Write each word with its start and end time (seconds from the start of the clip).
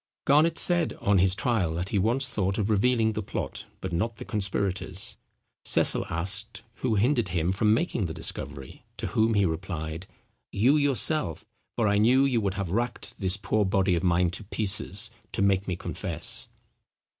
Garnet 0.25 0.57
said 0.57 0.93
on 0.93 1.19
his 1.19 1.35
trial 1.35 1.75
that 1.75 1.89
he 1.89 1.99
once 1.99 2.25
thought 2.27 2.57
of 2.57 2.71
revealing 2.71 3.13
the 3.13 3.21
plot, 3.21 3.67
but 3.81 3.93
not 3.93 4.15
the 4.15 4.25
conspirators. 4.25 5.17
Cecil 5.63 6.07
asked 6.09 6.63
who 6.77 6.95
hindered 6.95 7.27
him 7.27 7.51
from 7.51 7.71
making 7.71 8.07
the 8.07 8.13
discovery; 8.15 8.83
to 8.97 9.05
whom 9.05 9.35
he 9.35 9.45
replied, 9.45 10.07
"You, 10.51 10.75
yourself; 10.75 11.45
for 11.75 11.87
I 11.87 11.99
knew 11.99 12.25
you 12.25 12.41
would 12.41 12.55
have 12.55 12.71
racked 12.71 13.13
this 13.19 13.37
poor 13.37 13.63
body 13.63 13.93
of 13.93 14.01
mine 14.03 14.31
to 14.31 14.43
pieces, 14.45 15.11
to 15.33 15.43
make 15.43 15.67
me 15.67 15.75
confess." 15.75 16.49